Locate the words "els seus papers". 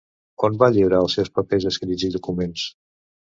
1.05-1.69